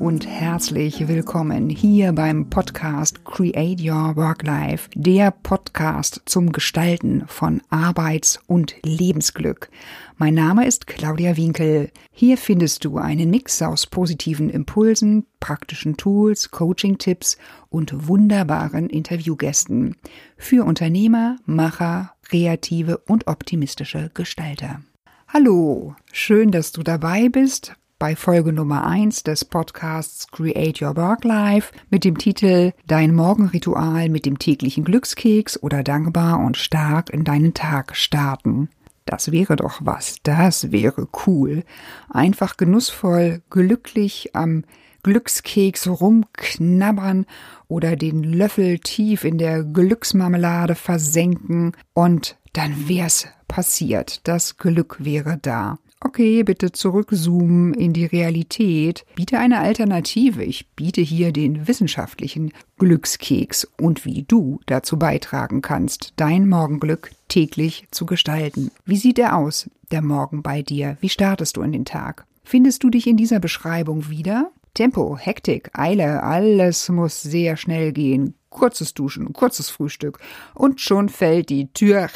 [0.00, 7.60] und herzlich willkommen hier beim Podcast Create Your Work Life, der Podcast zum Gestalten von
[7.68, 9.68] Arbeits- und Lebensglück.
[10.16, 11.90] Mein Name ist Claudia Winkel.
[12.12, 17.36] Hier findest du einen Mix aus positiven Impulsen, praktischen Tools, Coaching-Tipps
[17.68, 19.96] und wunderbaren Interviewgästen
[20.38, 24.80] für Unternehmer, Macher, kreative und optimistische Gestalter.
[25.28, 31.22] Hallo, schön, dass du dabei bist bei Folge Nummer 1 des Podcasts Create Your Work
[31.22, 37.24] Life mit dem Titel Dein Morgenritual mit dem täglichen Glückskeks oder dankbar und stark in
[37.24, 38.70] deinen Tag starten.
[39.04, 41.62] Das wäre doch was, das wäre cool.
[42.08, 44.64] Einfach genussvoll, glücklich am
[45.02, 47.26] Glückskeks rumknabbern
[47.68, 54.26] oder den Löffel tief in der Glücksmarmelade versenken und dann wär's passiert.
[54.26, 55.78] Das Glück wäre da.
[56.02, 59.04] Okay, bitte zurückzoomen in die Realität.
[59.16, 60.42] Biete eine Alternative.
[60.42, 67.86] Ich biete hier den wissenschaftlichen Glückskeks und wie du dazu beitragen kannst, dein Morgenglück täglich
[67.90, 68.70] zu gestalten.
[68.86, 70.96] Wie sieht er aus, der Morgen bei dir?
[71.00, 72.24] Wie startest du in den Tag?
[72.44, 74.50] Findest du dich in dieser Beschreibung wieder?
[74.72, 78.34] Tempo, Hektik, Eile, alles muss sehr schnell gehen.
[78.48, 80.18] Kurzes Duschen, kurzes Frühstück
[80.54, 82.08] und schon fällt die Tür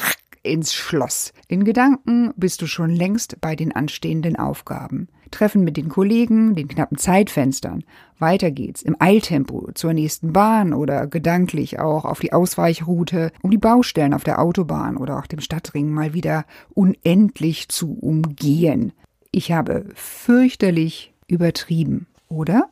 [0.44, 1.32] ins Schloss.
[1.48, 5.08] In Gedanken bist du schon längst bei den anstehenden Aufgaben.
[5.30, 7.82] Treffen mit den Kollegen, den knappen Zeitfenstern.
[8.18, 13.58] Weiter geht's im Eiltempo zur nächsten Bahn oder gedanklich auch auf die Ausweichroute, um die
[13.58, 18.92] Baustellen auf der Autobahn oder auch dem Stadtring mal wieder unendlich zu umgehen.
[19.32, 22.68] Ich habe fürchterlich übertrieben, oder?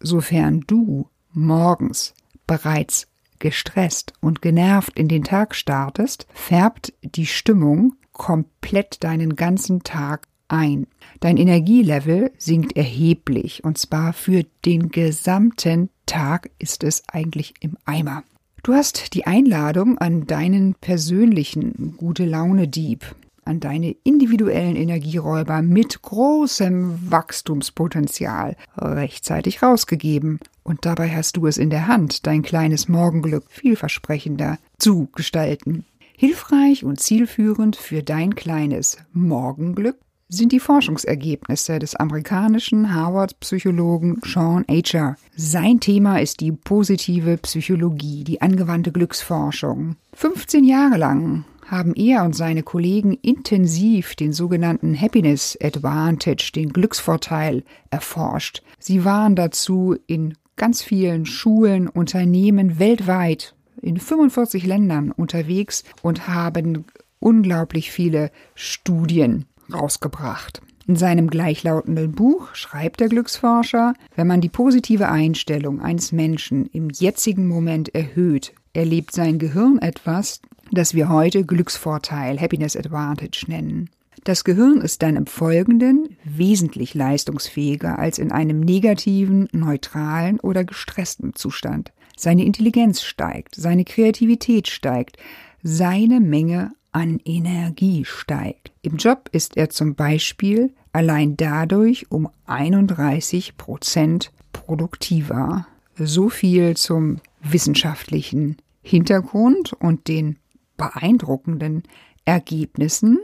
[0.00, 2.14] Sofern du morgens
[2.46, 3.06] bereits
[3.38, 10.86] gestresst und genervt in den Tag startest, färbt die Stimmung komplett deinen ganzen Tag ein.
[11.20, 18.22] Dein Energielevel sinkt erheblich und zwar für den gesamten Tag ist es eigentlich im Eimer.
[18.62, 23.14] Du hast die Einladung an deinen persönlichen gute Laune Dieb,
[23.46, 31.70] an deine individuellen Energieräuber mit großem Wachstumspotenzial rechtzeitig rausgegeben und dabei hast du es in
[31.70, 35.84] der Hand, dein kleines Morgenglück vielversprechender zu gestalten.
[36.18, 39.96] Hilfreich und zielführend für dein kleines Morgenglück
[40.28, 45.16] sind die Forschungsergebnisse des amerikanischen Harvard-Psychologen Sean Acher.
[45.36, 49.96] Sein Thema ist die positive Psychologie, die angewandte Glücksforschung.
[50.14, 57.64] 15 Jahre lang haben er und seine Kollegen intensiv den sogenannten Happiness Advantage, den Glücksvorteil,
[57.90, 58.62] erforscht.
[58.78, 66.84] Sie waren dazu in ganz vielen Schulen, Unternehmen weltweit in 45 Ländern unterwegs und haben
[67.20, 70.62] unglaublich viele Studien rausgebracht.
[70.86, 76.90] In seinem gleichlautenden Buch schreibt der Glücksforscher, wenn man die positive Einstellung eines Menschen im
[76.90, 80.40] jetzigen Moment erhöht, erlebt sein Gehirn etwas,
[80.70, 83.90] das wir heute Glücksvorteil, Happiness Advantage nennen.
[84.24, 91.34] Das Gehirn ist dann im Folgenden wesentlich leistungsfähiger als in einem negativen, neutralen oder gestressten
[91.34, 91.92] Zustand.
[92.16, 95.16] Seine Intelligenz steigt, seine Kreativität steigt,
[95.62, 98.72] seine Menge an Energie steigt.
[98.80, 105.66] Im Job ist er zum Beispiel allein dadurch um 31 Prozent produktiver.
[105.98, 110.38] So viel zum wissenschaftlichen Hintergrund und den
[110.78, 111.82] beeindruckenden
[112.24, 113.18] Ergebnissen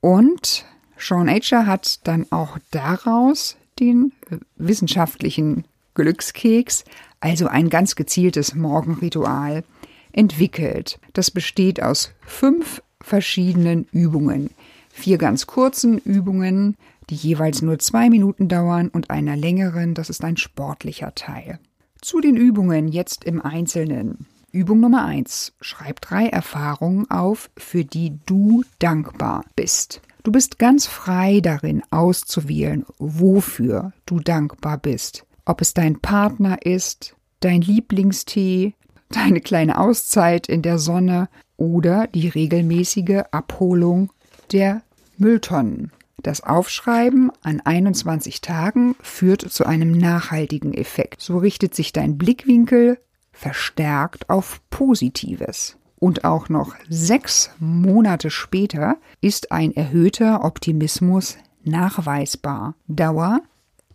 [0.00, 0.64] und
[0.98, 4.12] Sean Acher hat dann auch daraus den
[4.56, 6.84] wissenschaftlichen Glückskeks,
[7.20, 9.62] also ein ganz gezieltes Morgenritual,
[10.10, 10.98] entwickelt.
[11.12, 14.50] Das besteht aus fünf verschiedenen Übungen.
[14.90, 16.76] Vier ganz kurzen Übungen,
[17.10, 21.58] die jeweils nur zwei Minuten dauern und einer längeren, das ist ein sportlicher Teil.
[22.00, 24.26] Zu den Übungen jetzt im Einzelnen.
[24.52, 30.00] Übung Nummer eins: Schreib drei Erfahrungen auf, für die du dankbar bist.
[30.22, 35.26] Du bist ganz frei darin auszuwählen, wofür du dankbar bist.
[35.44, 38.74] Ob es dein Partner ist, dein Lieblingstee,
[39.16, 44.12] deine kleine Auszeit in der Sonne oder die regelmäßige Abholung
[44.52, 44.82] der
[45.16, 45.92] Mülltonnen.
[46.22, 51.20] Das Aufschreiben an 21 Tagen führt zu einem nachhaltigen Effekt.
[51.20, 52.98] So richtet sich dein Blickwinkel
[53.32, 55.76] verstärkt auf Positives.
[55.96, 62.74] Und auch noch sechs Monate später ist ein erhöhter Optimismus nachweisbar.
[62.88, 63.40] Dauer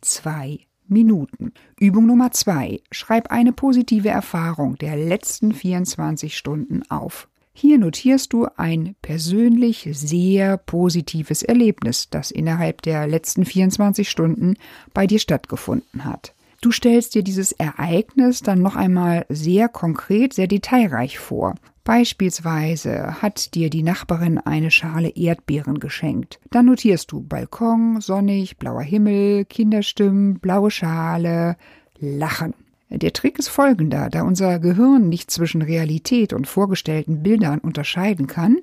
[0.01, 0.59] zwei
[0.89, 1.53] Minuten.
[1.79, 2.81] Übung Nummer zwei.
[2.91, 7.27] Schreib eine positive Erfahrung der letzten 24 Stunden auf.
[7.53, 14.55] Hier notierst du ein persönlich sehr positives Erlebnis, das innerhalb der letzten 24 Stunden
[14.93, 16.33] bei dir stattgefunden hat.
[16.61, 21.55] Du stellst dir dieses Ereignis dann noch einmal sehr konkret, sehr detailreich vor.
[21.85, 26.39] Beispielsweise hat dir die Nachbarin eine Schale Erdbeeren geschenkt.
[26.51, 31.55] Dann notierst du Balkon, sonnig, blauer Himmel, Kinderstimmen, blaue Schale,
[31.97, 32.53] Lachen.
[32.89, 38.57] Der Trick ist folgender, da unser Gehirn nicht zwischen Realität und vorgestellten Bildern unterscheiden kann,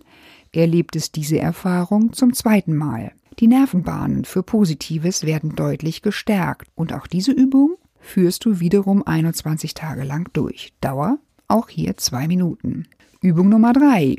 [0.52, 3.12] erlebt es diese Erfahrung zum zweiten Mal.
[3.38, 9.74] Die Nervenbahnen für Positives werden deutlich gestärkt und auch diese Übung führst du wiederum 21
[9.74, 10.72] Tage lang durch.
[10.80, 11.18] Dauer
[11.48, 12.86] auch hier zwei Minuten.
[13.20, 14.16] Übung Nummer drei.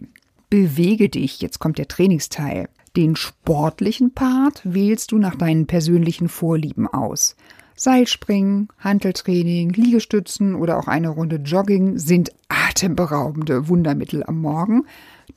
[0.49, 1.41] Bewege dich.
[1.41, 2.69] Jetzt kommt der Trainingsteil.
[2.95, 7.35] Den sportlichen Part wählst du nach deinen persönlichen Vorlieben aus.
[7.75, 14.85] Seilspringen, Hanteltraining, Liegestützen oder auch eine Runde Jogging sind atemberaubende Wundermittel am Morgen.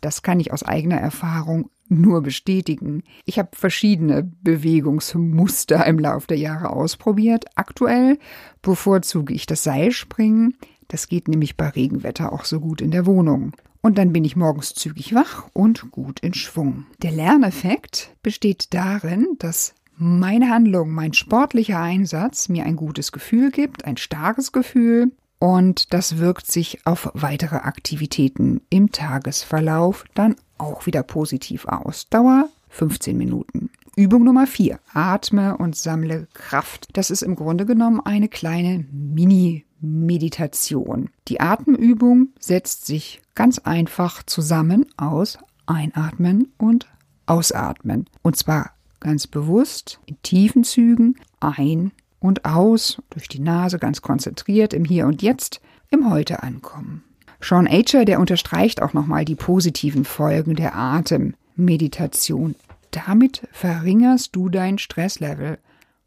[0.01, 3.03] Das kann ich aus eigener Erfahrung nur bestätigen.
[3.25, 7.45] Ich habe verschiedene Bewegungsmuster im Laufe der Jahre ausprobiert.
[7.57, 8.19] Aktuell
[8.63, 10.55] bevorzuge ich das Seilspringen.
[10.89, 13.53] Das geht nämlich bei Regenwetter auch so gut in der Wohnung.
[13.83, 16.87] Und dann bin ich morgens zügig wach und gut in Schwung.
[17.03, 23.85] Der Lerneffekt besteht darin, dass meine Handlung, mein sportlicher Einsatz mir ein gutes Gefühl gibt,
[23.85, 31.03] ein starkes Gefühl, und das wirkt sich auf weitere Aktivitäten im Tagesverlauf dann auch wieder
[31.03, 32.09] positiv aus.
[32.09, 33.71] Dauer 15 Minuten.
[33.97, 34.79] Übung Nummer 4.
[34.93, 36.89] Atme und sammle Kraft.
[36.93, 41.11] Das ist im Grunde genommen eine kleine Mini-Meditation.
[41.29, 46.87] Die Atemübung setzt sich ganz einfach zusammen aus Einatmen und
[47.27, 48.07] Ausatmen.
[48.23, 48.71] Und zwar
[49.01, 55.07] ganz bewusst in tiefen Zügen ein und aus, durch die Nase ganz konzentriert im Hier
[55.07, 55.61] und Jetzt,
[55.91, 57.03] im Heute ankommen.
[57.41, 62.55] Sean Acher, der unterstreicht auch nochmal die positiven Folgen der Atemmeditation.
[62.91, 65.59] Damit verringerst du dein Stresslevel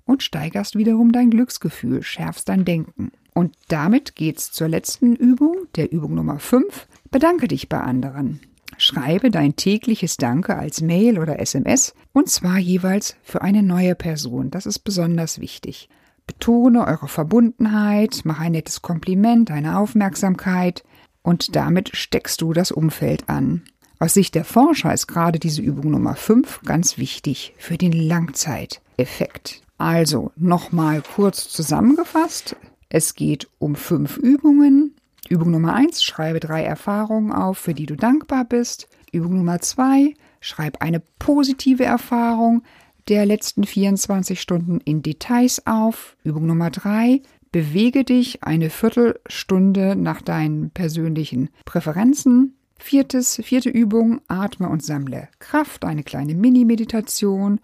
[0.05, 3.11] und steigerst wiederum dein Glücksgefühl, schärfst dein Denken.
[3.33, 6.87] Und damit geht's zur letzten Übung, der Übung Nummer 5.
[7.09, 8.39] Bedanke dich bei anderen.
[8.77, 14.51] Schreibe dein tägliches Danke als Mail oder SMS und zwar jeweils für eine neue Person.
[14.51, 15.89] Das ist besonders wichtig.
[16.27, 20.83] Betone eure Verbundenheit, mach ein nettes Kompliment, eine Aufmerksamkeit
[21.23, 23.63] und damit steckst du das Umfeld an.
[23.99, 29.61] Aus Sicht der Forscher ist gerade diese Übung Nummer 5 ganz wichtig für den Langzeiteffekt.
[29.77, 32.55] Also nochmal kurz zusammengefasst.
[32.89, 34.95] Es geht um fünf Übungen.
[35.29, 38.89] Übung Nummer 1, schreibe drei Erfahrungen auf, für die du dankbar bist.
[39.11, 42.63] Übung Nummer 2, schreib eine positive Erfahrung
[43.07, 46.17] der letzten 24 Stunden in Details auf.
[46.23, 47.21] Übung Nummer 3,
[47.53, 52.57] bewege dich eine Viertelstunde nach deinen persönlichen Präferenzen.
[52.77, 57.61] Viertes, vierte Übung, atme und sammle Kraft, eine kleine Mini-Meditation.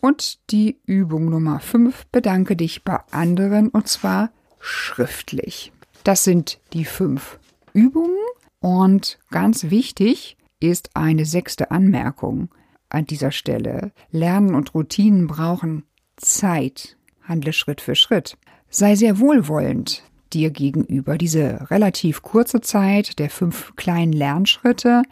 [0.00, 4.30] Und die Übung Nummer 5, bedanke dich bei anderen und zwar
[4.60, 5.72] schriftlich.
[6.04, 7.38] Das sind die fünf
[7.72, 8.16] Übungen
[8.60, 12.48] und ganz wichtig ist eine sechste Anmerkung
[12.88, 13.90] an dieser Stelle.
[14.12, 15.82] Lernen und Routinen brauchen
[16.16, 16.96] Zeit.
[17.22, 18.36] Handle Schritt für Schritt.
[18.74, 20.02] Sei sehr wohlwollend
[20.32, 21.18] dir gegenüber.
[21.18, 25.02] Diese relativ kurze Zeit der fünf kleinen Lernschritte,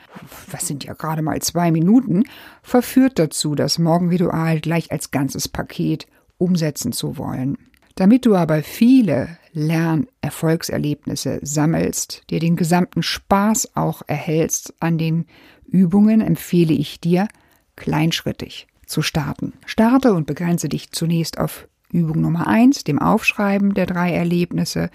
[0.51, 2.25] was sind ja gerade mal zwei Minuten,
[2.63, 6.07] verführt dazu, das Morgenritual gleich als ganzes Paket
[6.39, 7.59] umsetzen zu wollen.
[7.97, 15.27] Damit du aber viele Lernerfolgserlebnisse sammelst, dir den gesamten Spaß auch erhältst an den
[15.67, 17.29] Übungen, empfehle ich dir,
[17.77, 19.53] kleinschrittig zu starten.
[19.67, 24.91] Starte und begrenze dich zunächst auf Übung Nummer eins, dem Aufschreiben der drei Erlebnisse,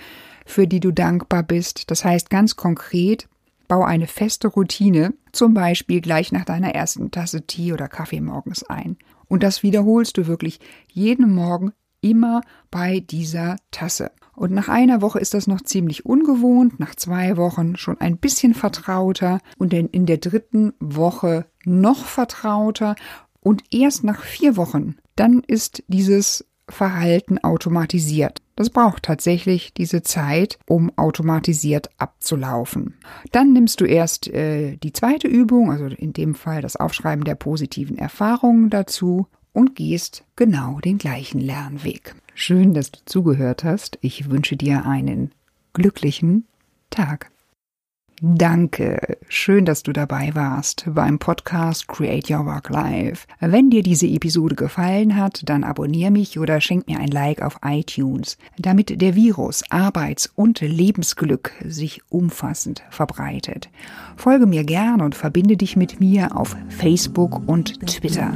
[0.45, 1.89] für die du dankbar bist.
[1.91, 3.27] Das heißt ganz konkret,
[3.67, 8.63] bau eine feste Routine, zum Beispiel gleich nach deiner ersten Tasse Tee oder Kaffee morgens
[8.63, 8.97] ein.
[9.27, 10.59] Und das wiederholst du wirklich
[10.91, 14.11] jeden Morgen immer bei dieser Tasse.
[14.35, 18.53] Und nach einer Woche ist das noch ziemlich ungewohnt, nach zwei Wochen schon ein bisschen
[18.53, 22.95] vertrauter und in der dritten Woche noch vertrauter
[23.39, 28.41] und erst nach vier Wochen, dann ist dieses Verhalten automatisiert.
[28.55, 32.95] Das braucht tatsächlich diese Zeit, um automatisiert abzulaufen.
[33.31, 37.35] Dann nimmst du erst äh, die zweite Übung, also in dem Fall das Aufschreiben der
[37.35, 42.15] positiven Erfahrungen dazu und gehst genau den gleichen Lernweg.
[42.33, 43.97] Schön, dass du zugehört hast.
[44.01, 45.31] Ich wünsche dir einen
[45.73, 46.45] glücklichen
[46.89, 47.31] Tag.
[48.21, 49.17] Danke.
[49.27, 53.27] Schön, dass du dabei warst beim Podcast Create Your Work Life.
[53.41, 57.59] Wenn dir diese Episode gefallen hat, dann abonniere mich oder schenk mir ein Like auf
[57.65, 63.69] iTunes, damit der Virus Arbeits- und Lebensglück sich umfassend verbreitet.
[64.15, 68.33] Folge mir gern und verbinde dich mit mir auf Facebook und Twitter.